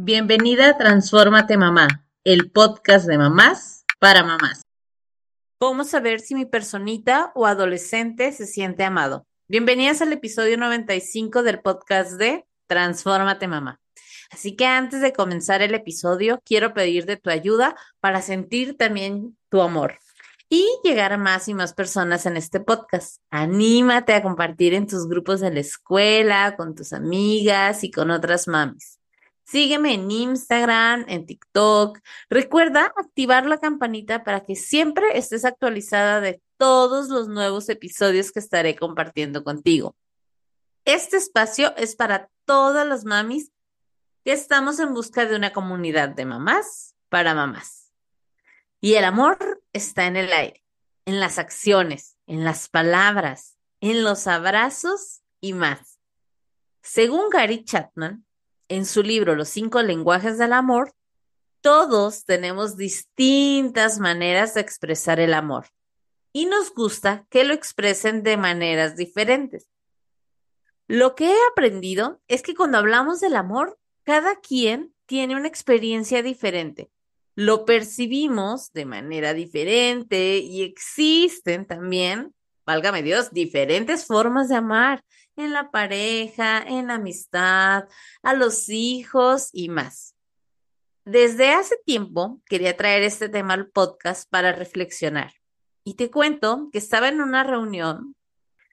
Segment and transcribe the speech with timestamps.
[0.00, 4.62] Bienvenida a Transfórmate Mamá, el podcast de mamás para mamás.
[5.58, 9.26] ¿Cómo saber si mi personita o adolescente se siente amado?
[9.48, 13.80] Bienvenidas al episodio 95 del podcast de Transfórmate Mamá.
[14.30, 19.36] Así que antes de comenzar el episodio, quiero pedir de tu ayuda para sentir también
[19.48, 19.98] tu amor
[20.48, 23.20] y llegar a más y más personas en este podcast.
[23.30, 28.46] Anímate a compartir en tus grupos de la escuela, con tus amigas y con otras
[28.46, 28.97] mamis.
[29.50, 32.00] Sígueme en Instagram, en TikTok.
[32.28, 38.40] Recuerda activar la campanita para que siempre estés actualizada de todos los nuevos episodios que
[38.40, 39.96] estaré compartiendo contigo.
[40.84, 43.50] Este espacio es para todas las mamis
[44.22, 47.90] que estamos en busca de una comunidad de mamás para mamás.
[48.82, 50.62] Y el amor está en el aire,
[51.06, 55.98] en las acciones, en las palabras, en los abrazos y más.
[56.82, 58.26] Según Gary Chapman,
[58.68, 60.92] en su libro Los cinco lenguajes del amor,
[61.60, 65.66] todos tenemos distintas maneras de expresar el amor
[66.32, 69.68] y nos gusta que lo expresen de maneras diferentes.
[70.86, 76.22] Lo que he aprendido es que cuando hablamos del amor, cada quien tiene una experiencia
[76.22, 76.90] diferente.
[77.34, 85.04] Lo percibimos de manera diferente y existen también, válgame Dios, diferentes formas de amar
[85.38, 87.84] en la pareja, en la amistad,
[88.22, 90.14] a los hijos y más.
[91.04, 95.32] Desde hace tiempo quería traer este tema al podcast para reflexionar.
[95.84, 98.14] Y te cuento que estaba en una reunión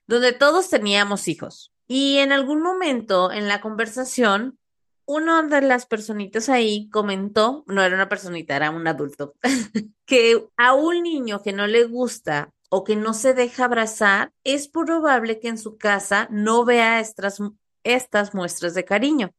[0.06, 1.72] donde todos teníamos hijos.
[1.88, 4.58] Y en algún momento en la conversación,
[5.06, 9.34] una de las personitas ahí comentó, no era una personita, era un adulto,
[10.04, 14.68] que a un niño que no le gusta o que no se deja abrazar, es
[14.68, 17.40] probable que en su casa no vea estas,
[17.84, 19.32] estas muestras de cariño.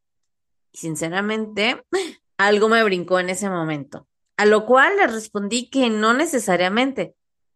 [0.72, 1.84] Y sinceramente,
[2.36, 4.08] algo me brincó en ese momento.
[4.36, 7.14] A lo cual le respondí que no necesariamente,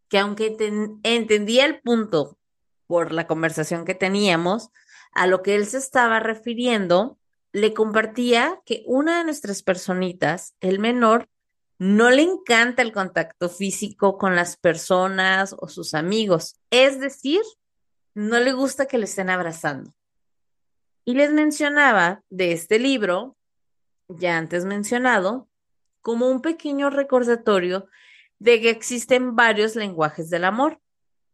[0.09, 0.57] que aunque
[1.03, 2.39] entendía el punto
[2.87, 4.71] por la conversación que teníamos,
[5.11, 7.19] a lo que él se estaba refiriendo,
[7.51, 11.29] le compartía que una de nuestras personitas, el menor,
[11.83, 16.55] no le encanta el contacto físico con las personas o sus amigos.
[16.71, 17.41] Es decir,
[18.15, 19.93] no le gusta que le estén abrazando.
[21.05, 23.37] Y les mencionaba de este libro,
[24.07, 25.49] ya antes mencionado,
[26.03, 27.89] como un pequeño recordatorio
[28.39, 30.81] de que existen varios lenguajes del amor,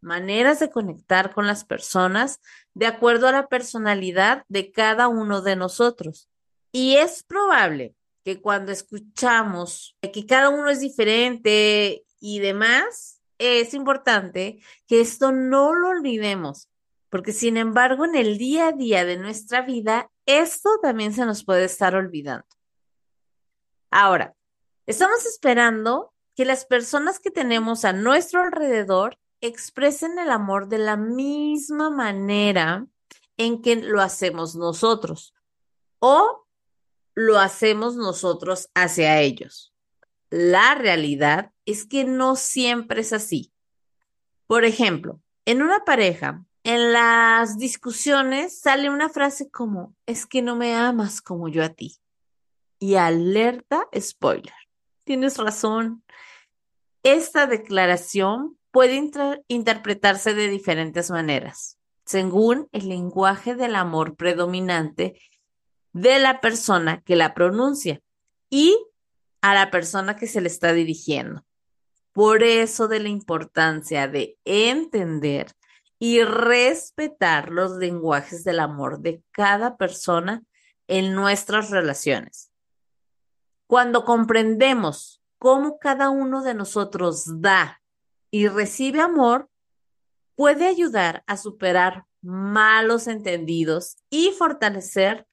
[0.01, 2.41] maneras de conectar con las personas
[2.73, 6.31] de acuerdo a la personalidad de cada uno de nosotros.
[6.73, 14.61] Y es probable que cuando escuchamos que cada uno es diferente y demás, es importante
[14.87, 16.69] que esto no lo olvidemos,
[17.09, 21.45] porque sin embargo en el día a día de nuestra vida, esto también se nos
[21.45, 22.47] puede estar olvidando.
[23.91, 24.35] Ahora,
[24.87, 30.97] estamos esperando que las personas que tenemos a nuestro alrededor expresen el amor de la
[30.97, 32.87] misma manera
[33.37, 35.33] en que lo hacemos nosotros
[36.01, 36.48] o
[37.19, 39.75] lo hacemos nosotros hacia ellos.
[40.31, 43.53] La realidad es que no siempre es así.
[44.47, 50.55] Por ejemplo, en una pareja, en las discusiones sale una frase como, es que no
[50.55, 51.97] me amas como yo a ti.
[52.79, 54.55] Y alerta, spoiler.
[55.03, 56.05] Tienes razón.
[57.03, 59.11] Esta declaración puede
[59.49, 65.21] interpretarse de diferentes maneras, según el lenguaje del amor predominante
[65.93, 68.01] de la persona que la pronuncia
[68.51, 68.77] y
[69.41, 71.45] a la persona que se le está dirigiendo.
[72.13, 75.55] Por eso de la importancia de entender
[75.99, 80.43] y respetar los lenguajes del amor de cada persona
[80.87, 82.51] en nuestras relaciones.
[83.67, 87.83] Cuando comprendemos cómo cada uno de nosotros da
[88.31, 89.49] y recibe amor,
[90.35, 95.28] puede ayudar a superar malos entendidos y fortalecer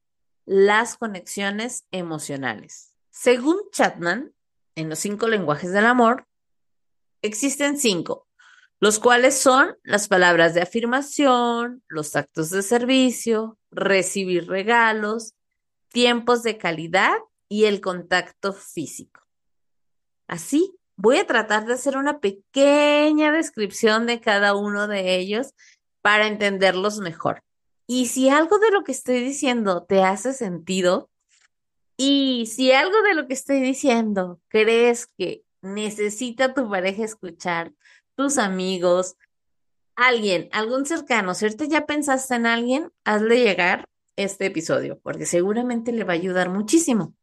[0.45, 2.93] las conexiones emocionales.
[3.09, 4.33] Según Chapman,
[4.75, 6.27] en los cinco lenguajes del amor,
[7.21, 8.27] existen cinco,
[8.79, 15.33] los cuales son las palabras de afirmación, los actos de servicio, recibir regalos,
[15.89, 17.15] tiempos de calidad
[17.49, 19.21] y el contacto físico.
[20.27, 25.53] Así, voy a tratar de hacer una pequeña descripción de cada uno de ellos
[26.01, 27.44] para entenderlos mejor.
[27.87, 31.09] Y si algo de lo que estoy diciendo te hace sentido,
[31.97, 37.73] y si algo de lo que estoy diciendo crees que necesita tu pareja escuchar,
[38.15, 39.15] tus amigos,
[39.95, 45.91] alguien, algún cercano, si ahorita ya pensaste en alguien, hazle llegar este episodio, porque seguramente
[45.91, 47.13] le va a ayudar muchísimo.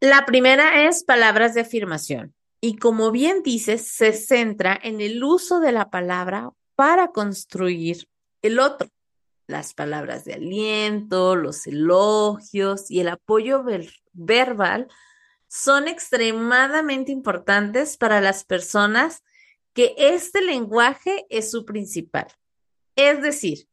[0.00, 2.34] La primera es palabras de afirmación.
[2.60, 8.08] Y como bien dices, se centra en el uso de la palabra para construir
[8.42, 8.88] el otro.
[9.46, 13.64] Las palabras de aliento, los elogios y el apoyo
[14.12, 14.88] verbal
[15.48, 19.22] son extremadamente importantes para las personas
[19.74, 22.26] que este lenguaje es su principal.
[22.96, 23.68] Es decir,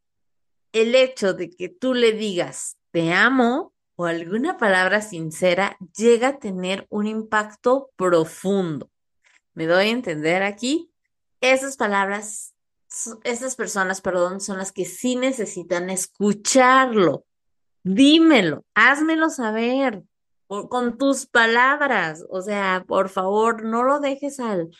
[0.72, 6.38] el hecho de que tú le digas te amo o alguna palabra sincera llega a
[6.38, 8.90] tener un impacto profundo.
[9.54, 10.90] ¿Me doy a entender aquí?
[11.40, 12.54] Esas palabras,
[13.24, 17.24] esas personas, perdón, son las que sí necesitan escucharlo.
[17.82, 20.02] Dímelo, házmelo saber
[20.68, 22.24] con tus palabras.
[22.28, 24.70] O sea, por favor, no lo dejes al,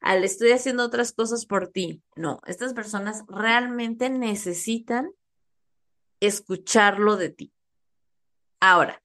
[0.00, 2.02] al estoy haciendo otras cosas por ti.
[2.16, 5.10] No, estas personas realmente necesitan
[6.20, 7.52] escucharlo de ti.
[8.60, 9.02] Ahora,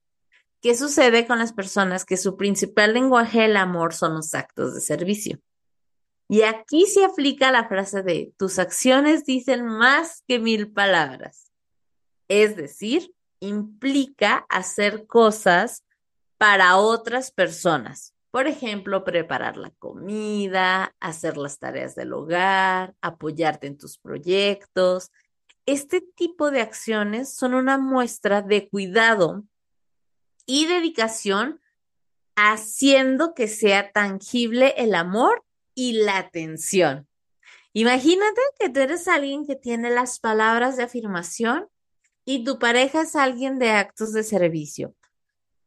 [0.61, 4.81] ¿qué sucede con las personas que su principal lenguaje del amor son los actos de
[4.81, 5.39] servicio?
[6.29, 11.51] Y aquí se aplica la frase de tus acciones dicen más que mil palabras.
[12.27, 15.83] Es decir, implica hacer cosas
[16.37, 18.13] para otras personas.
[18.31, 25.11] Por ejemplo, preparar la comida, hacer las tareas del hogar, apoyarte en tus proyectos,
[25.65, 29.43] este tipo de acciones son una muestra de cuidado
[30.45, 31.61] y dedicación
[32.35, 37.07] haciendo que sea tangible el amor y la atención.
[37.73, 41.67] Imagínate que tú eres alguien que tiene las palabras de afirmación
[42.25, 44.95] y tu pareja es alguien de actos de servicio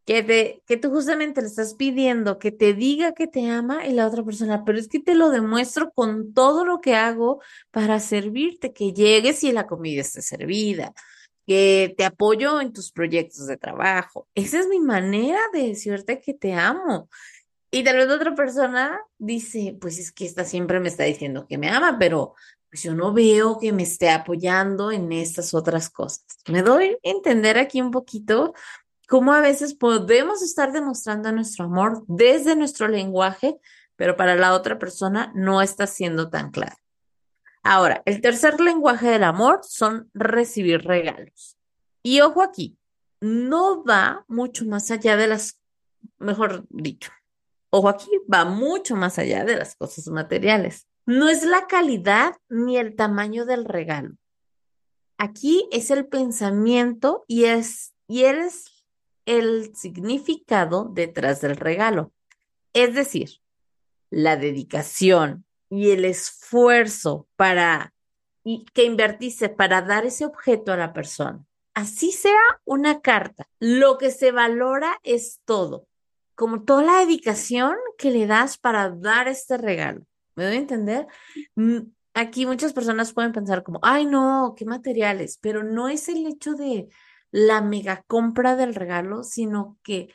[0.06, 3.93] que, te, que tú justamente le estás pidiendo que te diga que te ama y
[3.93, 7.43] la otra persona, pero es que te lo demuestro con todo lo que hago
[7.73, 10.94] para servirte, que llegues y la comida esté servida,
[11.44, 14.29] que te apoyo en tus proyectos de trabajo.
[14.37, 17.11] Esa es mi manera de decirte que te amo.
[17.76, 21.58] Y tal vez otra persona dice, pues es que esta siempre me está diciendo que
[21.58, 22.34] me ama, pero
[22.70, 26.25] pues yo no veo que me esté apoyando en estas otras cosas.
[26.49, 28.55] Me doy a entender aquí un poquito
[29.06, 33.58] cómo a veces podemos estar demostrando nuestro amor desde nuestro lenguaje,
[33.94, 36.76] pero para la otra persona no está siendo tan claro.
[37.62, 41.58] Ahora, el tercer lenguaje del amor son recibir regalos.
[42.02, 42.79] Y ojo aquí,
[43.20, 45.61] no va mucho más allá de las,
[46.17, 47.11] mejor dicho,
[47.71, 50.87] ojo aquí, va mucho más allá de las cosas materiales.
[51.05, 54.17] No es la calidad ni el tamaño del regalo.
[55.19, 58.67] Aquí es el pensamiento y es, y eres
[59.25, 62.13] el significado detrás del regalo.
[62.73, 63.41] Es decir,
[64.11, 67.95] la dedicación y el esfuerzo para
[68.45, 71.45] y que invertiste para dar ese objeto a la persona.
[71.75, 75.89] Así sea una carta, lo que se valora es todo,
[76.37, 80.03] como toda la dedicación que le das para dar este regalo.
[80.37, 81.06] ¿Me doy a entender?
[81.56, 81.79] Mm,
[82.15, 86.55] aquí muchas personas pueden pensar como, ay no, qué materiales, pero no es el hecho
[86.55, 86.88] de,
[87.31, 90.15] la mega compra del regalo, sino que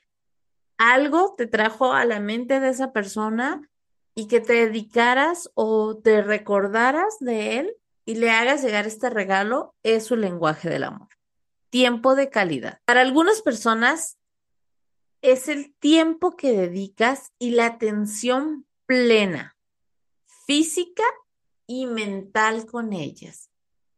[0.77, 3.69] algo te trajo a la mente de esa persona
[4.15, 7.75] y que te dedicaras o te recordaras de él
[8.05, 11.09] y le hagas llegar este regalo es su lenguaje del amor.
[11.69, 12.79] Tiempo de calidad.
[12.85, 14.17] Para algunas personas
[15.21, 19.55] es el tiempo que dedicas y la atención plena,
[20.45, 21.03] física
[21.67, 23.49] y mental con ellas,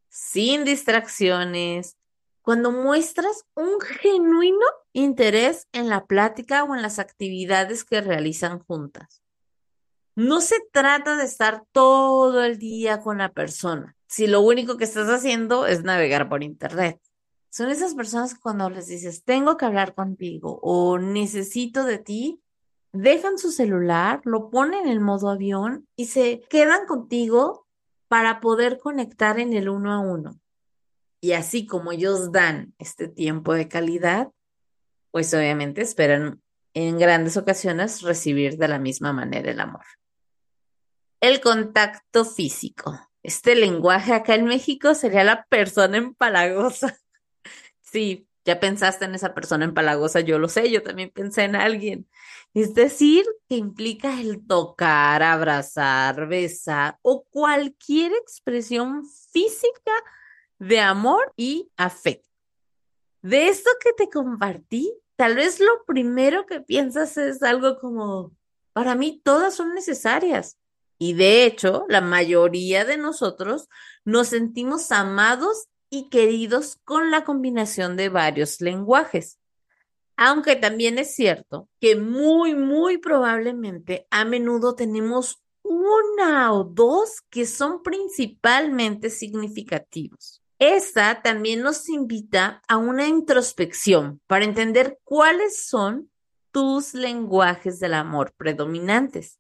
[0.10, 1.98] sin distracciones,
[2.42, 9.24] cuando muestras un genuino interés en la plática o en las actividades que realizan juntas.
[10.16, 14.84] No se trata de estar todo el día con la persona, si lo único que
[14.84, 17.00] estás haciendo es navegar por internet.
[17.54, 22.42] Son esas personas que cuando les dices, tengo que hablar contigo o necesito de ti,
[22.94, 27.68] dejan su celular, lo ponen en modo avión y se quedan contigo
[28.08, 30.40] para poder conectar en el uno a uno.
[31.22, 34.32] Y así como ellos dan este tiempo de calidad,
[35.12, 36.42] pues obviamente esperan
[36.74, 39.86] en grandes ocasiones recibir de la misma manera el amor.
[41.22, 43.00] El contacto físico.
[43.22, 46.98] Este lenguaje acá en México sería la persona empalagosa.
[47.94, 52.10] Sí, ya pensaste en esa persona empalagosa, yo lo sé, yo también pensé en alguien.
[52.56, 59.92] Es decir, que implica el tocar, abrazar, besar o cualquier expresión física
[60.58, 62.28] de amor y afecto.
[63.22, 68.36] De esto que te compartí, tal vez lo primero que piensas es algo como,
[68.74, 70.58] para mí todas son necesarias.
[70.98, 73.70] Y de hecho, la mayoría de nosotros
[74.04, 79.38] nos sentimos amados y queridos con la combinación de varios lenguajes.
[80.18, 87.46] Aunque también es cierto que muy, muy probablemente a menudo tenemos una o dos que
[87.46, 90.42] son principalmente significativos.
[90.58, 96.10] Esta también nos invita a una introspección para entender cuáles son
[96.52, 99.38] tus lenguajes del amor predominantes,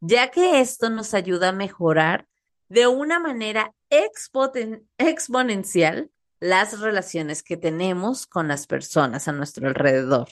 [0.00, 2.28] ya que esto nos ayuda a mejorar
[2.68, 6.10] de una manera exponencial
[6.40, 10.28] las relaciones que tenemos con las personas a nuestro alrededor.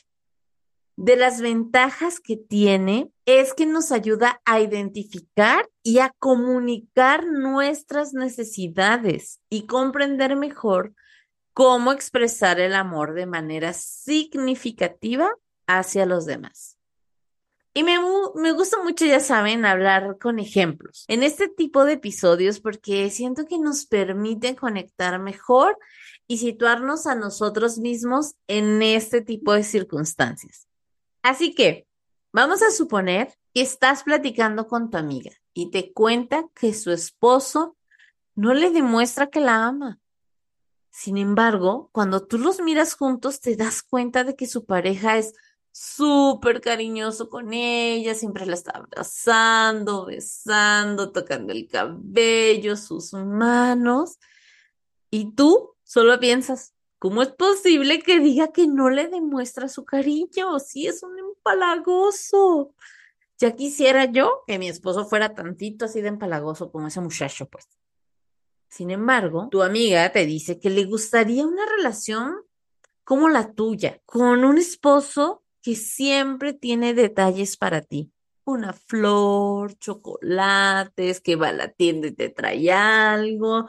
[0.97, 8.15] De las ventajas que tiene es que nos ayuda a identificar y a comunicar nuestras
[8.15, 10.95] necesidades y comprender mejor
[11.53, 15.31] cómo expresar el amor de manera significativa
[15.67, 16.76] hacia los demás.
[17.77, 17.99] Y me,
[18.37, 23.45] me, gusta mucho, ya saben, hablar con ejemplos en este tipo de episodios porque siento
[23.45, 25.79] que nos permiten conectar mejor
[26.27, 30.67] y situarnos a nosotros mismos en este tipo de circunstancias.
[31.21, 31.87] Así que
[32.33, 37.77] vamos a suponer que estás platicando con tu amiga y te cuenta que su esposo
[38.35, 40.01] no le demuestra que la ama.
[40.91, 45.35] Sin embargo, cuando tú los miras juntos, te das cuenta de que su pareja es
[45.79, 54.19] súper cariñoso con ella, siempre la está abrazando, besando, tocando el cabello, sus manos.
[55.11, 60.59] Y tú solo piensas, ¿cómo es posible que diga que no le demuestra su cariño?
[60.61, 62.73] Sí, es un empalagoso.
[63.37, 67.69] Ya quisiera yo que mi esposo fuera tantito así de empalagoso como ese muchacho, pues.
[68.71, 72.35] Sin embargo, tu amiga te dice que le gustaría una relación
[73.05, 78.13] como la tuya, con un esposo que siempre tiene detalles para ti.
[78.45, 83.67] Una flor, chocolates, que va a la tienda y te trae algo,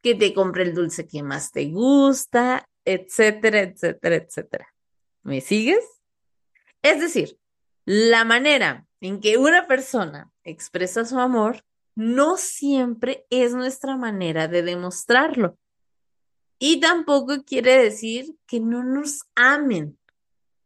[0.00, 4.74] que te compre el dulce que más te gusta, etcétera, etcétera, etcétera.
[5.22, 5.84] ¿Me sigues?
[6.80, 7.38] Es decir,
[7.84, 11.62] la manera en que una persona expresa su amor
[11.94, 15.58] no siempre es nuestra manera de demostrarlo.
[16.58, 19.98] Y tampoco quiere decir que no nos amen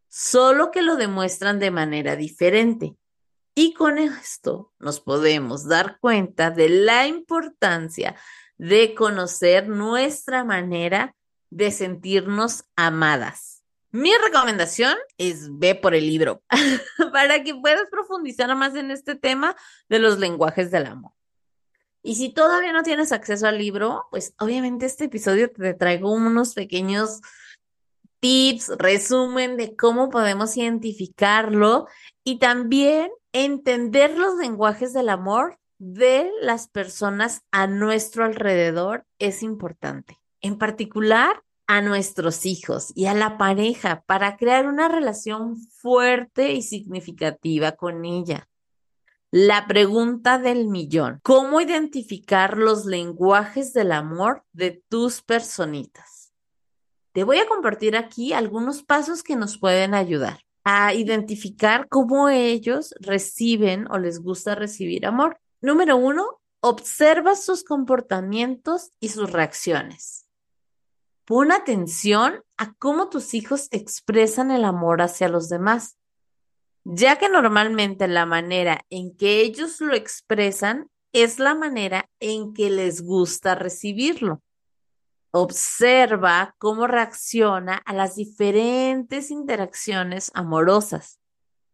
[0.09, 2.97] solo que lo demuestran de manera diferente.
[3.55, 8.15] Y con esto nos podemos dar cuenta de la importancia
[8.57, 11.15] de conocer nuestra manera
[11.51, 13.65] de sentirnos amadas.
[13.91, 16.43] Mi recomendación es ve por el libro
[17.13, 19.57] para que puedas profundizar más en este tema
[19.89, 21.13] de los lenguajes del amor.
[22.03, 26.55] Y si todavía no tienes acceso al libro, pues obviamente este episodio te traigo unos
[26.55, 27.21] pequeños
[28.21, 31.87] tips, resumen de cómo podemos identificarlo
[32.25, 40.19] y también entender los lenguajes del amor de las personas a nuestro alrededor es importante.
[40.41, 46.63] En particular, a nuestros hijos y a la pareja para crear una relación fuerte y
[46.63, 48.49] significativa con ella.
[49.31, 56.18] La pregunta del millón, ¿cómo identificar los lenguajes del amor de tus personitas?
[57.19, 62.95] Te voy a compartir aquí algunos pasos que nos pueden ayudar a identificar cómo ellos
[63.01, 65.41] reciben o les gusta recibir amor.
[65.61, 70.29] Número uno, observa sus comportamientos y sus reacciones.
[71.25, 75.99] Pon atención a cómo tus hijos expresan el amor hacia los demás,
[76.85, 82.71] ya que normalmente la manera en que ellos lo expresan es la manera en que
[82.71, 84.41] les gusta recibirlo.
[85.31, 91.21] Observa cómo reacciona a las diferentes interacciones amorosas,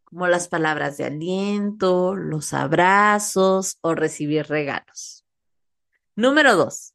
[0.02, 5.24] como las palabras de aliento, los abrazos o recibir regalos.
[6.16, 6.94] Número dos,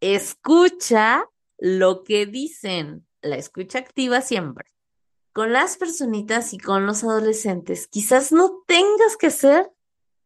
[0.00, 1.24] escucha
[1.58, 3.06] lo que dicen.
[3.20, 4.72] La escucha activa siempre.
[5.32, 9.70] Con las personitas y con los adolescentes, quizás no tengas que hacer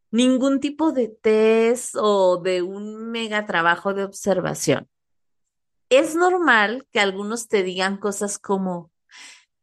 [0.09, 4.89] ningún tipo de test o de un mega trabajo de observación
[5.95, 8.91] es normal que algunos te digan cosas como,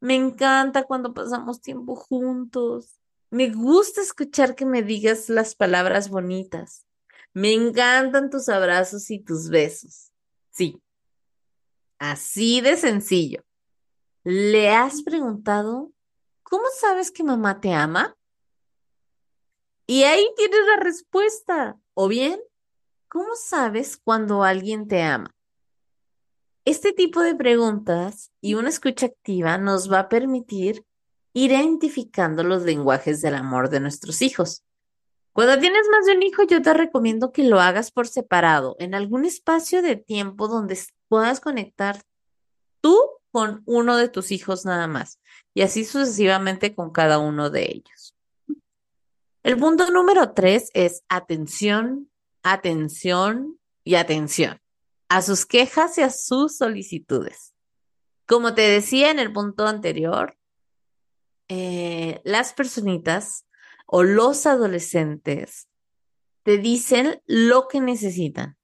[0.00, 6.86] me encanta cuando pasamos tiempo juntos, me gusta escuchar que me digas las palabras bonitas,
[7.32, 10.10] me encantan tus abrazos y tus besos.
[10.50, 10.82] Sí,
[11.98, 13.44] así de sencillo.
[14.24, 15.92] ¿Le has preguntado,
[16.42, 18.16] ¿cómo sabes que mamá te ama?
[19.86, 21.80] Y ahí tienes la respuesta.
[21.94, 22.40] O bien,
[23.08, 25.34] ¿cómo sabes cuando alguien te ama?
[26.70, 30.86] Este tipo de preguntas y una escucha activa nos va a permitir
[31.32, 34.62] ir identificando los lenguajes del amor de nuestros hijos.
[35.32, 38.94] Cuando tienes más de un hijo, yo te recomiendo que lo hagas por separado, en
[38.94, 42.04] algún espacio de tiempo donde puedas conectar
[42.80, 42.96] tú
[43.32, 45.18] con uno de tus hijos nada más
[45.52, 48.14] y así sucesivamente con cada uno de ellos.
[49.42, 52.08] El punto número tres es atención,
[52.44, 54.60] atención y atención
[55.10, 57.52] a sus quejas y a sus solicitudes.
[58.26, 60.38] Como te decía en el punto anterior,
[61.48, 63.44] eh, las personitas
[63.86, 65.68] o los adolescentes
[66.44, 68.56] te dicen lo que necesitan,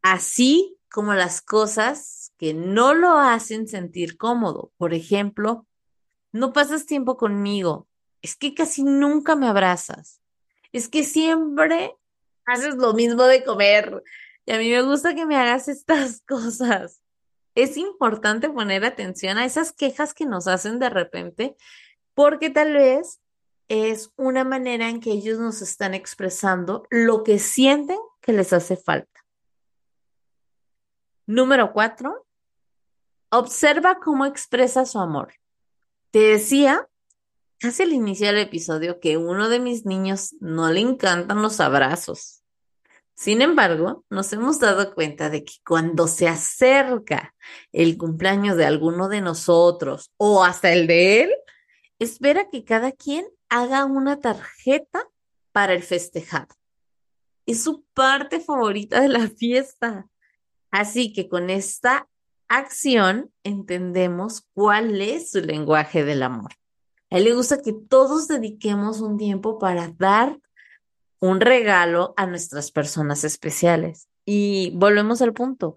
[0.00, 4.72] así como las cosas que no lo hacen sentir cómodo.
[4.78, 5.66] Por ejemplo,
[6.32, 7.88] no pasas tiempo conmigo,
[8.22, 10.22] es que casi nunca me abrazas,
[10.72, 11.94] es que siempre
[12.46, 14.02] haces lo mismo de comer
[14.44, 17.02] y a mí me gusta que me hagas estas cosas.
[17.54, 21.56] Es importante poner atención a esas quejas que nos hacen de repente
[22.14, 23.20] porque tal vez
[23.68, 28.76] es una manera en que ellos nos están expresando lo que sienten que les hace
[28.76, 29.08] falta.
[31.26, 32.26] Número cuatro,
[33.30, 35.34] observa cómo expresa su amor.
[36.10, 36.88] Te decía
[37.58, 42.41] casi al inicio del episodio que uno de mis niños no le encantan los abrazos.
[43.14, 47.34] Sin embargo, nos hemos dado cuenta de que cuando se acerca
[47.70, 51.30] el cumpleaños de alguno de nosotros o hasta el de él,
[51.98, 55.08] espera que cada quien haga una tarjeta
[55.52, 56.54] para el festejado.
[57.46, 60.08] Es su parte favorita de la fiesta.
[60.70, 62.08] Así que con esta
[62.48, 66.52] acción entendemos cuál es su lenguaje del amor.
[67.10, 70.38] A él le gusta que todos dediquemos un tiempo para dar
[71.22, 74.08] un regalo a nuestras personas especiales.
[74.24, 75.76] Y volvemos al punto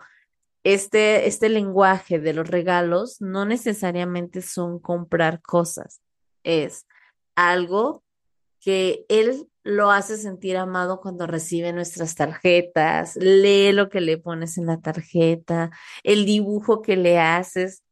[0.66, 6.02] este, este lenguaje de los regalos no necesariamente son comprar cosas,
[6.44, 6.88] es
[7.36, 8.04] algo
[8.60, 14.58] que él lo hace sentir amado cuando recibe nuestras tarjetas, lee lo que le pones
[14.58, 15.70] en la tarjeta,
[16.02, 17.84] el dibujo que le haces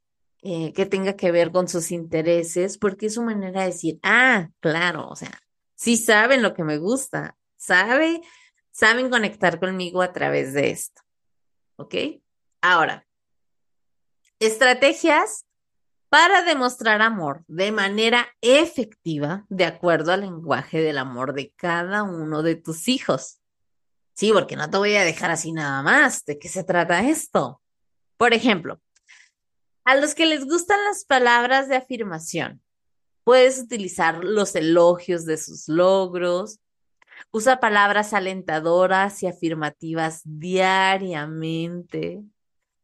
[0.41, 4.50] eh, que tenga que ver con sus intereses, porque es su manera de decir, ah,
[4.60, 5.31] claro, o sea,
[5.75, 8.21] sí saben lo que me gusta, sabe,
[8.71, 11.01] saben conectar conmigo a través de esto.
[11.77, 11.95] ¿Ok?
[12.61, 13.07] Ahora,
[14.39, 15.45] estrategias
[16.09, 22.43] para demostrar amor de manera efectiva de acuerdo al lenguaje del amor de cada uno
[22.43, 23.39] de tus hijos.
[24.13, 26.23] Sí, porque no te voy a dejar así nada más.
[26.25, 27.61] ¿De qué se trata esto?
[28.17, 28.79] Por ejemplo,
[29.85, 32.61] a los que les gustan las palabras de afirmación,
[33.23, 36.59] puedes utilizar los elogios de sus logros,
[37.31, 42.24] usa palabras alentadoras y afirmativas diariamente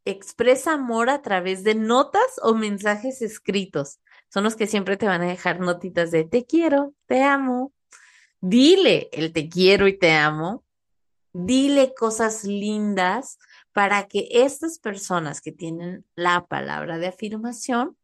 [0.05, 3.99] expresa amor a través de notas o mensajes escritos.
[4.29, 7.73] Son los que siempre te van a dejar notitas de te quiero, te amo.
[8.41, 10.63] Dile el te quiero y te amo.
[11.33, 13.37] Dile cosas lindas
[13.73, 17.97] para que estas personas que tienen la palabra de afirmación,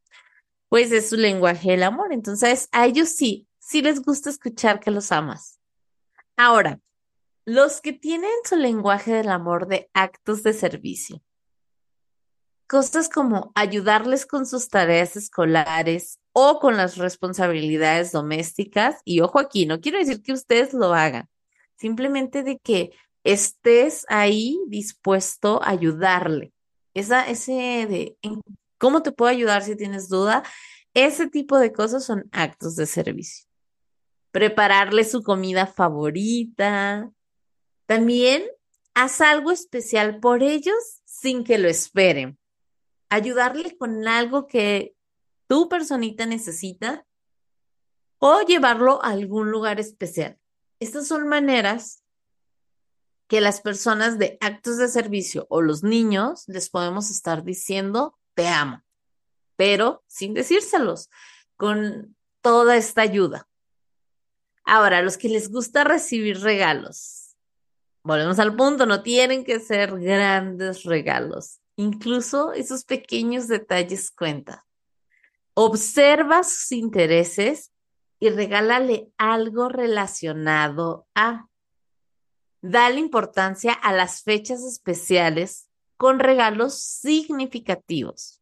[0.69, 2.13] pues es su lenguaje del amor.
[2.13, 5.59] Entonces, a ellos sí, sí les gusta escuchar que los amas.
[6.37, 6.79] Ahora,
[7.45, 11.21] los que tienen su lenguaje del amor de actos de servicio,
[12.67, 18.97] cosas como ayudarles con sus tareas escolares o con las responsabilidades domésticas.
[19.05, 21.29] Y ojo aquí, no quiero decir que ustedes lo hagan,
[21.77, 22.91] simplemente de que
[23.23, 26.53] estés ahí dispuesto a ayudarle.
[26.93, 27.53] Esa, ese
[27.87, 28.17] de
[28.77, 30.43] cómo te puedo ayudar si tienes duda,
[30.93, 33.45] ese tipo de cosas son actos de servicio.
[34.35, 37.09] Prepararle su comida favorita.
[37.85, 38.43] También
[38.93, 42.37] haz algo especial por ellos sin que lo esperen
[43.15, 44.93] ayudarle con algo que
[45.47, 47.05] tu personita necesita
[48.19, 50.37] o llevarlo a algún lugar especial.
[50.79, 52.03] Estas son maneras
[53.27, 58.47] que las personas de actos de servicio o los niños les podemos estar diciendo, te
[58.47, 58.83] amo,
[59.55, 61.09] pero sin decírselos,
[61.55, 63.47] con toda esta ayuda.
[64.65, 67.35] Ahora, los que les gusta recibir regalos,
[68.03, 71.59] volvemos al punto, no tienen que ser grandes regalos.
[71.75, 74.59] Incluso esos pequeños detalles cuentan.
[75.53, 77.71] Observa sus intereses
[78.19, 81.47] y regálale algo relacionado a.
[82.61, 88.41] Dale importancia a las fechas especiales con regalos significativos.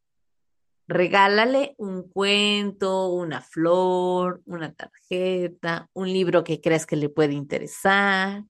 [0.88, 8.44] Regálale un cuento, una flor, una tarjeta, un libro que creas que le puede interesar.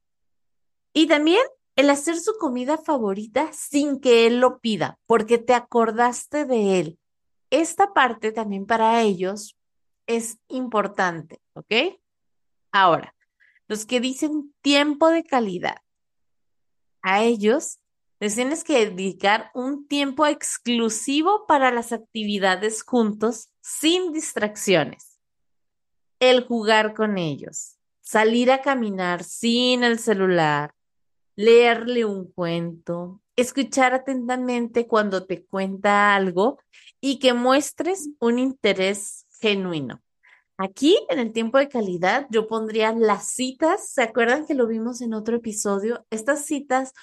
[0.93, 1.41] Y también
[1.75, 6.99] el hacer su comida favorita sin que él lo pida, porque te acordaste de él.
[7.49, 9.57] Esta parte también para ellos
[10.07, 11.99] es importante, ¿ok?
[12.71, 13.15] Ahora,
[13.67, 15.77] los que dicen tiempo de calidad,
[17.01, 17.79] a ellos
[18.23, 25.19] Les tienes que dedicar un tiempo exclusivo para las actividades juntos sin distracciones.
[26.21, 30.73] El jugar con ellos, salir a caminar sin el celular,
[31.35, 36.59] leerle un cuento, escuchar atentamente cuando te cuenta algo
[37.01, 40.01] y que muestres un interés genuino.
[40.55, 43.89] Aquí, en el tiempo de calidad, yo pondría las citas.
[43.89, 46.05] ¿Se acuerdan que lo vimos en otro episodio?
[46.09, 46.93] Estas citas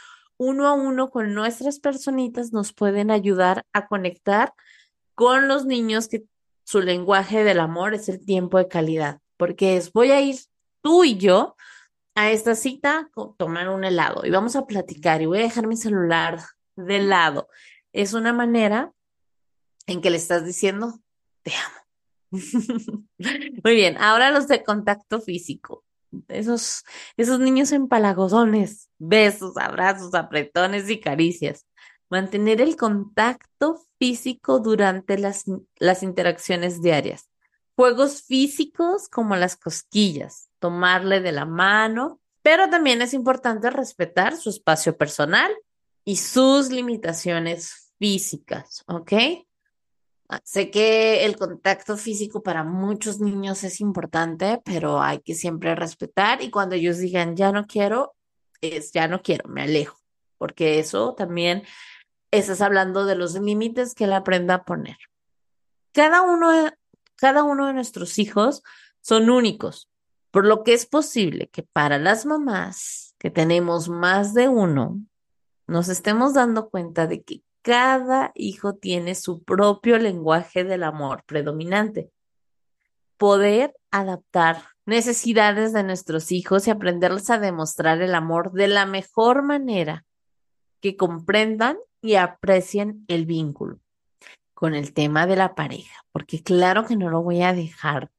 [0.41, 4.55] uno a uno con nuestras personitas nos pueden ayudar a conectar
[5.15, 6.25] con los niños que
[6.65, 10.37] su lenguaje del amor es el tiempo de calidad, porque es voy a ir
[10.81, 11.57] tú y yo
[12.15, 15.77] a esta cita, tomar un helado y vamos a platicar y voy a dejar mi
[15.77, 16.41] celular
[16.75, 17.51] de lado.
[17.93, 18.95] Es una manera
[19.87, 21.01] en que le estás diciendo,
[21.43, 22.31] te amo.
[23.63, 25.85] Muy bien, ahora los de contacto físico.
[26.29, 26.85] Esos,
[27.17, 31.67] esos niños empalagodones, besos, abrazos, apretones y caricias.
[32.09, 35.45] Mantener el contacto físico durante las,
[35.79, 37.29] las interacciones diarias.
[37.77, 44.51] Juegos físicos como las cosquillas, tomarle de la mano, pero también es importante respetar su
[44.51, 45.53] espacio personal
[46.05, 49.13] y sus limitaciones físicas, ¿ok?
[50.31, 55.75] Ah, sé que el contacto físico para muchos niños es importante, pero hay que siempre
[55.75, 58.15] respetar y cuando ellos digan ya no quiero,
[58.61, 59.99] es ya no quiero, me alejo,
[60.39, 61.65] porque eso también
[62.31, 64.99] estás hablando de los límites que él aprenda a poner.
[65.93, 66.71] Cada uno,
[67.17, 68.63] cada uno de nuestros hijos
[69.01, 69.91] son únicos
[70.31, 75.01] por lo que es posible que para las mamás que tenemos más de uno,
[75.67, 82.11] nos estemos dando cuenta de que cada hijo tiene su propio lenguaje del amor predominante.
[83.17, 89.43] Poder adaptar necesidades de nuestros hijos y aprenderles a demostrar el amor de la mejor
[89.43, 90.05] manera
[90.81, 93.79] que comprendan y aprecien el vínculo
[94.55, 98.11] con el tema de la pareja, porque claro que no lo voy a dejar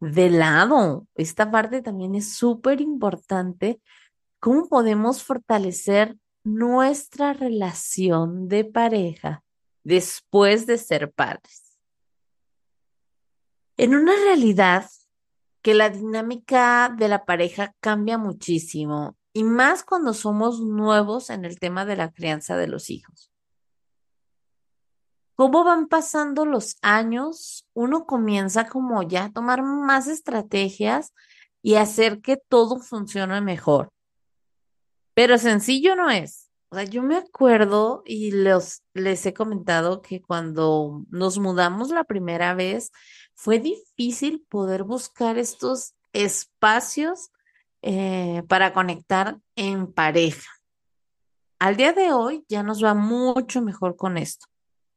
[0.00, 1.06] de lado.
[1.14, 3.80] Esta parte también es súper importante.
[4.40, 9.42] ¿Cómo podemos fortalecer nuestra relación de pareja
[9.84, 11.78] después de ser padres?
[13.76, 14.90] En una realidad
[15.62, 21.58] que la dinámica de la pareja cambia muchísimo y más cuando somos nuevos en el
[21.58, 23.32] tema de la crianza de los hijos
[25.42, 31.12] cómo van pasando los años, uno comienza como ya a tomar más estrategias
[31.62, 33.92] y hacer que todo funcione mejor.
[35.14, 36.50] Pero sencillo no es.
[36.70, 42.54] O sea, yo me acuerdo y les he comentado que cuando nos mudamos la primera
[42.54, 42.90] vez,
[43.34, 47.30] fue difícil poder buscar estos espacios
[47.82, 50.48] eh, para conectar en pareja.
[51.58, 54.46] Al día de hoy ya nos va mucho mejor con esto.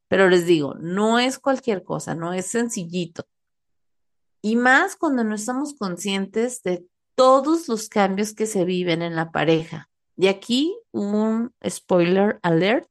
[0.08, 3.28] Pero les digo, no es cualquier cosa, no es sencillito.
[4.41, 9.32] Y más cuando no estamos conscientes de todos los cambios que se viven en la
[9.32, 9.89] pareja.
[10.17, 12.89] Y aquí un spoiler alert.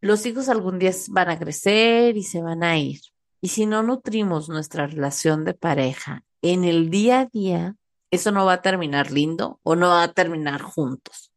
[0.00, 3.00] Los hijos algún día van a crecer y se van a ir.
[3.40, 7.76] Y si no nutrimos nuestra relación de pareja en el día a día,
[8.10, 11.32] eso no va a terminar lindo o no va a terminar juntos.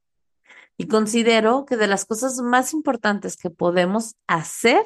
[0.78, 4.84] Y considero que de las cosas más importantes que podemos hacer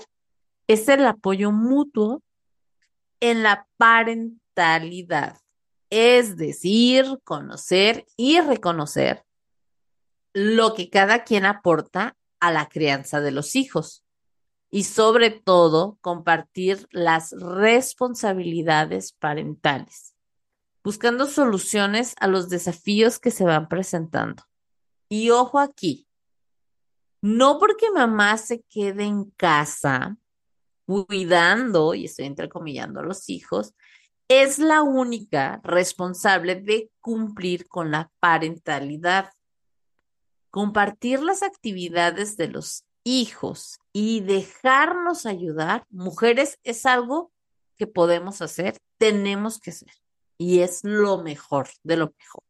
[0.68, 2.22] es el apoyo mutuo
[3.20, 5.38] en la parentalidad,
[5.90, 9.25] es decir, conocer y reconocer
[10.36, 14.04] lo que cada quien aporta a la crianza de los hijos
[14.70, 20.14] y sobre todo compartir las responsabilidades parentales,
[20.84, 24.44] buscando soluciones a los desafíos que se van presentando.
[25.08, 26.06] Y ojo aquí,
[27.22, 30.18] no porque mamá se quede en casa
[30.86, 33.74] cuidando, y estoy entrecomillando a los hijos,
[34.28, 39.30] es la única responsable de cumplir con la parentalidad.
[40.56, 47.34] Compartir las actividades de los hijos y dejarnos ayudar, mujeres, es algo
[47.76, 49.92] que podemos hacer, tenemos que hacer.
[50.38, 52.42] Y es lo mejor de lo mejor.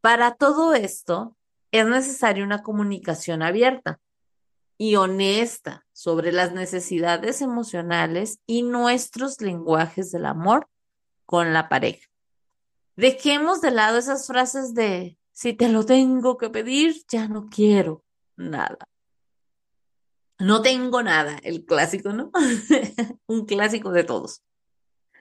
[0.00, 1.36] Para todo esto
[1.70, 4.00] es necesaria una comunicación abierta
[4.78, 10.66] y honesta sobre las necesidades emocionales y nuestros lenguajes del amor
[11.26, 12.08] con la pareja.
[12.96, 18.04] Dejemos de lado esas frases de si te lo tengo que pedir, ya no quiero
[18.36, 18.88] nada.
[20.38, 22.30] No tengo nada, el clásico, ¿no?
[23.26, 24.42] Un clásico de todos.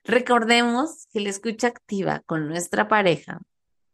[0.04, 3.41] Recordemos que la escucha activa con nuestra pareja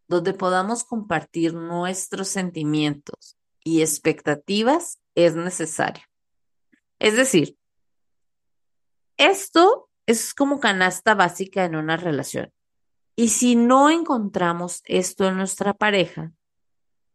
[0.08, 6.04] donde podamos compartir nuestros sentimientos y expectativas es necesario.
[7.00, 7.58] Es decir,
[9.18, 12.54] esto es como canasta básica en una relación.
[13.16, 16.34] Y si no encontramos esto en nuestra pareja,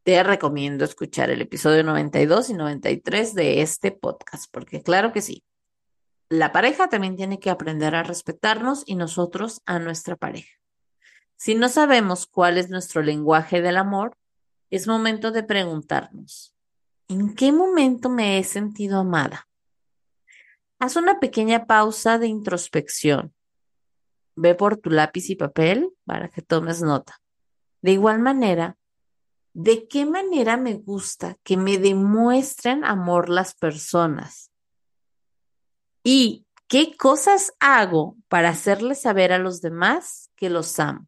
[0.02, 5.44] te recomiendo escuchar el episodio 92 y 93 de este podcast, porque claro que sí,
[6.30, 10.56] la pareja también tiene que aprender a respetarnos y nosotros a nuestra pareja.
[11.36, 14.16] Si no sabemos cuál es nuestro lenguaje del amor,
[14.70, 16.54] es momento de preguntarnos,
[17.08, 19.48] ¿en qué momento me he sentido amada?
[20.78, 23.34] Haz una pequeña pausa de introspección.
[24.36, 27.20] Ve por tu lápiz y papel para que tomes nota.
[27.82, 28.76] De igual manera,
[29.52, 34.50] ¿de qué manera me gusta que me demuestren amor las personas?
[36.02, 41.06] ¿Y qué cosas hago para hacerles saber a los demás que los amo?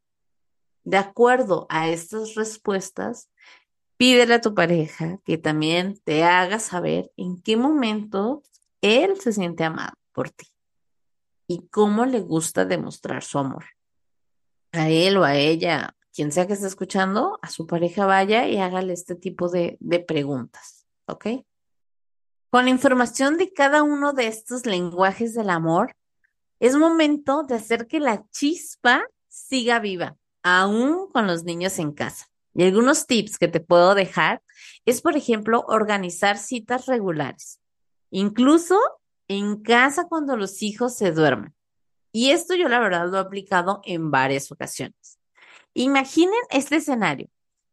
[0.85, 3.31] De acuerdo a estas respuestas,
[3.97, 8.43] pídele a tu pareja que también te haga saber en qué momento
[8.81, 10.52] él se siente amado por ti
[11.53, 13.65] y cómo le gusta demostrar su amor.
[14.73, 18.57] A él o a ella, quien sea que esté escuchando, a su pareja vaya y
[18.59, 19.77] hágale este tipo de,
[20.09, 21.27] preguntas, ¿ok?
[22.51, 25.95] Con información de cada uno de estos lenguajes del amor,
[26.59, 32.27] es momento de hacer que la chispa siga viva, aún con los niños en casa.
[32.55, 34.43] Y algunos tips que te puedo dejar
[34.85, 37.59] es, por ejemplo, organizar citas regulares
[38.13, 38.79] incluso
[39.29, 41.55] en casa cuando los hijos se duermen.
[42.13, 45.19] Y esto yo la verdad lo he aplicado en varias ocasiones.
[45.75, 47.29] Imaginen este escenario,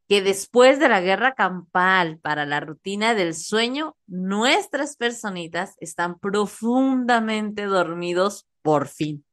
[0.08, 7.66] que después de la guerra campal para la rutina del sueño, nuestras personitas están profundamente
[7.66, 9.26] dormidos por fin.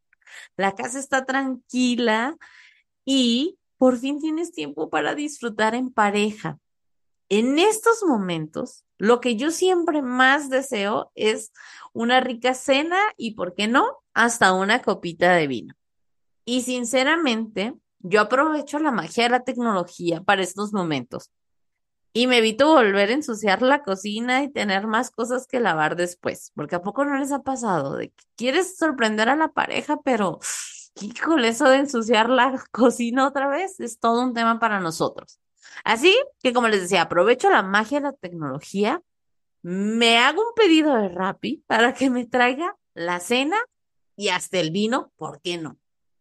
[0.57, 2.37] La casa está tranquila
[3.05, 6.59] y por fin tienes tiempo para disfrutar en pareja.
[7.29, 11.53] En estos momentos, lo que yo siempre más deseo es
[11.93, 15.75] una rica cena y, ¿por qué no?, hasta una copita de vino.
[16.45, 21.31] Y sinceramente, yo aprovecho la magia de la tecnología para estos momentos
[22.17, 26.51] y me evito volver a ensuciar la cocina y tener más cosas que lavar después,
[26.55, 30.39] porque a poco no les ha pasado de que quieres sorprender a la pareja, pero
[31.03, 35.39] híjole, eso de ensuciar la cocina otra vez es todo un tema para nosotros.
[35.85, 39.03] Así que, como les decía, aprovecho la magia de la tecnología,
[39.63, 43.57] me hago un pedido de Rappi para que me traiga la cena
[44.17, 45.79] y hasta el vino, ¿por qué no?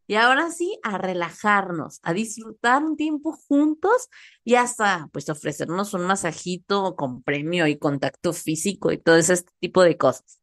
[0.08, 4.10] Y ahora sí, a relajarnos, a disfrutar un tiempo juntos
[4.44, 9.82] y hasta, pues, ofrecernos un masajito con premio y contacto físico y todo ese tipo
[9.82, 10.40] de cosas.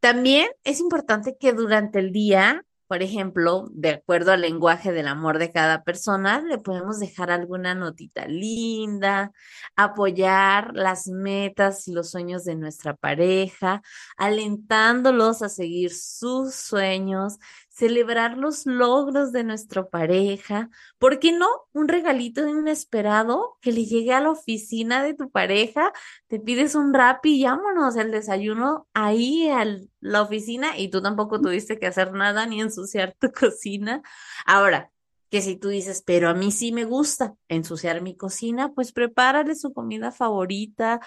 [0.00, 5.38] También es importante que durante el día por ejemplo, de acuerdo al lenguaje del amor
[5.38, 9.30] de cada persona, le podemos dejar alguna notita linda,
[9.76, 13.82] apoyar las metas y los sueños de nuestra pareja,
[14.16, 17.38] alentándolos a seguir sus sueños,
[17.78, 20.68] celebrar los logros de nuestra pareja.
[20.98, 21.46] ¿Por qué no?
[21.72, 25.92] Un regalito inesperado que le llegue a la oficina de tu pareja,
[26.26, 29.64] te pides un rap y llámonos el desayuno ahí a
[30.00, 34.02] la oficina y tú tampoco tuviste que hacer nada ni ensuciar tu cocina.
[34.44, 34.90] Ahora,
[35.30, 39.54] que si tú dices, pero a mí sí me gusta ensuciar mi cocina, pues prepárale
[39.54, 41.00] su comida favorita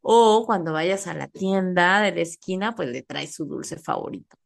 [0.00, 4.36] o cuando vayas a la tienda de la esquina, pues le traes su dulce favorito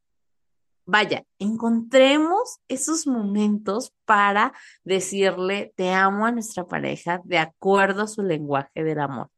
[0.88, 8.22] vaya, encontremos esos momentos para decirle te amo a nuestra pareja de acuerdo a su
[8.22, 9.28] lenguaje del amor.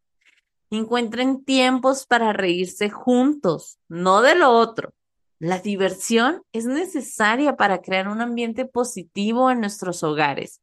[0.70, 4.94] Encuentren tiempos para reírse juntos, no de lo otro.
[5.40, 10.60] La diversión es necesaria para crear un ambiente positivo en nuestros hogares.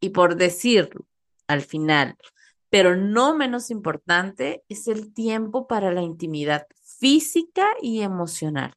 [0.00, 1.06] Y por decirlo,
[1.46, 2.16] al final,
[2.70, 8.72] pero no menos importante, es el tiempo para la intimidad física y emocional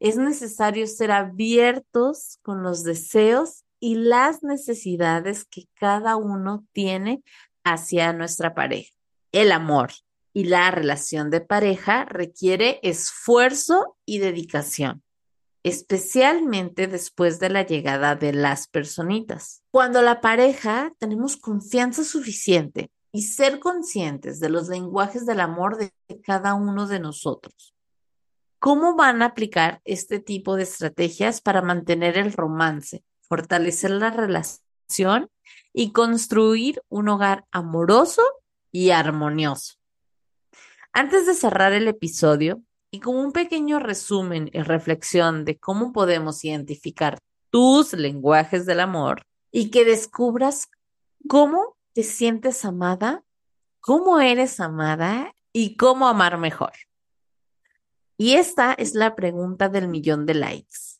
[0.00, 7.22] es necesario ser abiertos con los deseos y las necesidades que cada uno tiene
[7.64, 8.92] hacia nuestra pareja.
[9.32, 9.90] El amor
[10.32, 15.02] y la relación de pareja requiere esfuerzo y dedicación,
[15.62, 19.62] especialmente después de la llegada de las personitas.
[19.70, 25.92] Cuando la pareja tenemos confianza suficiente y ser conscientes de los lenguajes del amor de
[26.22, 27.75] cada uno de nosotros
[28.58, 35.30] ¿Cómo van a aplicar este tipo de estrategias para mantener el romance, fortalecer la relación
[35.72, 38.22] y construir un hogar amoroso
[38.72, 39.74] y armonioso?
[40.92, 46.44] Antes de cerrar el episodio, y como un pequeño resumen y reflexión de cómo podemos
[46.44, 47.18] identificar
[47.50, 50.68] tus lenguajes del amor y que descubras
[51.28, 53.22] cómo te sientes amada,
[53.80, 56.72] cómo eres amada y cómo amar mejor.
[58.18, 60.96] Y esta es la pregunta del millón de likes.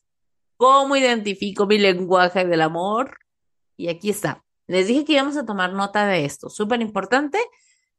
[0.57, 3.17] ¿Cómo identifico mi lenguaje del amor?
[3.75, 4.43] Y aquí está.
[4.67, 6.49] Les dije que íbamos a tomar nota de esto.
[6.49, 7.39] Súper importante.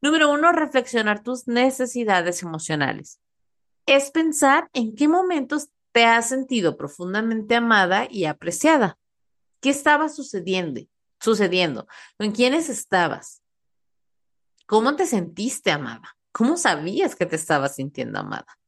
[0.00, 3.20] Número uno, reflexionar tus necesidades emocionales.
[3.86, 8.98] Es pensar en qué momentos te has sentido profundamente amada y apreciada.
[9.60, 10.80] ¿Qué estaba sucediendo?
[11.18, 11.88] Sucediendo.
[12.16, 13.42] ¿Con quiénes estabas?
[14.66, 16.16] ¿Cómo te sentiste amada?
[16.30, 18.58] ¿Cómo sabías que te estabas sintiendo amada?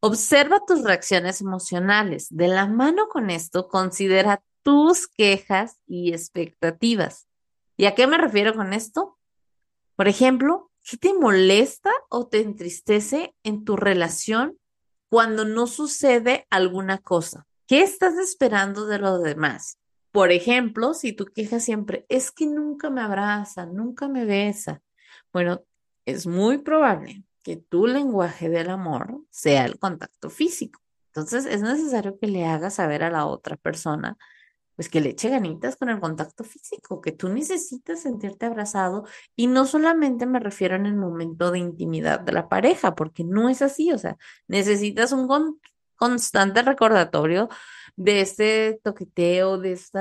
[0.00, 2.28] Observa tus reacciones emocionales.
[2.30, 7.26] De la mano con esto, considera tus quejas y expectativas.
[7.76, 9.18] ¿Y a qué me refiero con esto?
[9.96, 14.56] Por ejemplo, ¿qué te molesta o te entristece en tu relación
[15.08, 17.46] cuando no sucede alguna cosa?
[17.66, 19.78] ¿Qué estás esperando de los demás?
[20.12, 24.80] Por ejemplo, si tu queja siempre es que nunca me abraza, nunca me besa.
[25.32, 25.64] Bueno,
[26.04, 30.82] es muy probable que tu lenguaje del amor sea el contacto físico.
[31.06, 34.18] Entonces es necesario que le hagas saber a la otra persona,
[34.76, 39.46] pues que le eche ganitas con el contacto físico, que tú necesitas sentirte abrazado y
[39.46, 43.62] no solamente me refiero en el momento de intimidad de la pareja, porque no es
[43.62, 45.58] así, o sea, necesitas un
[45.96, 47.48] constante recordatorio
[47.96, 50.00] de este toqueteo, de este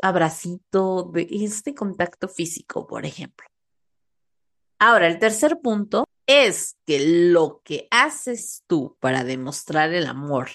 [0.00, 3.48] abracito, de este contacto físico, por ejemplo.
[4.78, 10.50] Ahora, el tercer punto es que lo que haces tú para demostrar el amor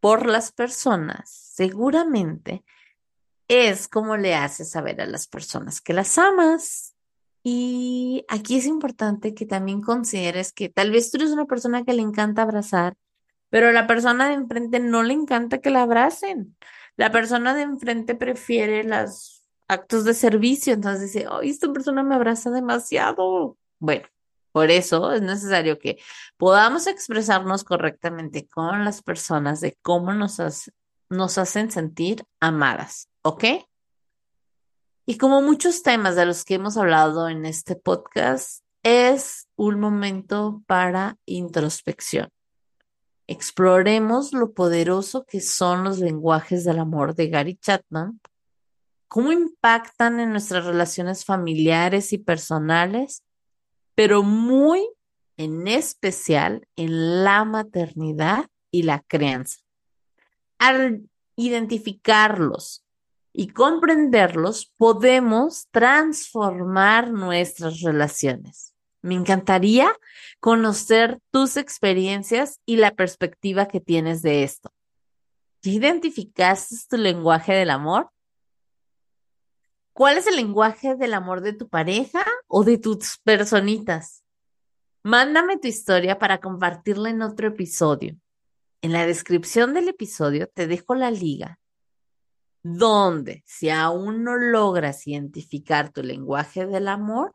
[0.00, 2.64] por las personas, seguramente
[3.48, 6.96] es como le haces saber a las personas que las amas.
[7.44, 11.92] Y aquí es importante que también consideres que tal vez tú eres una persona que
[11.92, 12.96] le encanta abrazar,
[13.48, 16.56] pero a la persona de enfrente no le encanta que la abracen.
[16.96, 22.16] La persona de enfrente prefiere los actos de servicio, entonces dice, oh, esta persona me
[22.16, 23.56] abraza demasiado.
[23.78, 24.08] Bueno,
[24.56, 25.98] por eso es necesario que
[26.38, 33.44] podamos expresarnos correctamente con las personas de cómo nos, hacen sentir amadas, ¿ok?
[35.04, 40.62] Y como muchos temas de los que hemos hablado en este podcast, es un momento
[40.66, 42.30] para introspección.
[43.26, 48.22] Exploremos lo poderoso que son los lenguajes del amor de Gary Chapman,
[49.06, 53.22] cómo impactan en nuestras relaciones familiares y personales
[53.96, 54.88] pero muy
[55.36, 59.58] en especial en la maternidad y la crianza.
[60.58, 62.84] Al identificarlos
[63.32, 68.74] y comprenderlos, podemos transformar nuestras relaciones.
[69.02, 69.92] Me encantaría
[70.40, 74.72] conocer tus experiencias y la perspectiva que tienes de esto.
[75.62, 78.10] ¿Ya identificaste tu lenguaje del amor?
[79.96, 84.22] ¿Cuál es el lenguaje del amor de tu pareja o de tus personitas?
[85.02, 88.14] Mándame tu historia para compartirla en otro episodio.
[88.82, 91.58] En la descripción del episodio te dejo la liga
[92.62, 97.34] donde si aún no logras identificar tu lenguaje del amor,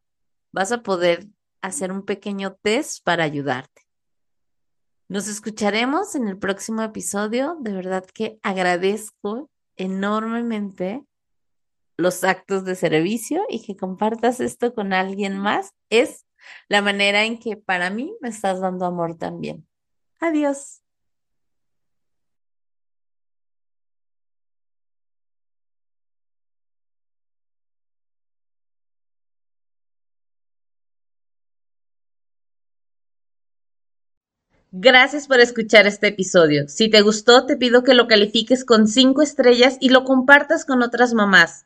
[0.51, 1.25] vas a poder
[1.63, 3.87] hacer un pequeño test para ayudarte.
[5.07, 7.57] Nos escucharemos en el próximo episodio.
[7.59, 11.07] De verdad que agradezco enormemente
[12.01, 16.25] los actos de servicio y que compartas esto con alguien más es
[16.67, 19.67] la manera en que para mí me estás dando amor también.
[20.19, 20.81] Adiós.
[34.73, 36.69] Gracias por escuchar este episodio.
[36.69, 40.81] Si te gustó, te pido que lo califiques con cinco estrellas y lo compartas con
[40.81, 41.65] otras mamás.